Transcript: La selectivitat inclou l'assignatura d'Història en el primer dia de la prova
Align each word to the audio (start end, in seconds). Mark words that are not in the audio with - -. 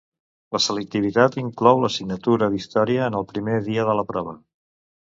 La 0.55 0.61
selectivitat 0.67 1.37
inclou 1.41 1.83
l'assignatura 1.83 2.51
d'Història 2.57 3.07
en 3.13 3.21
el 3.23 3.31
primer 3.37 3.63
dia 3.71 3.89
de 3.93 3.99
la 4.03 4.11
prova 4.13 4.39